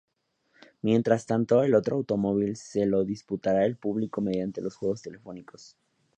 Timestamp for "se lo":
2.55-3.05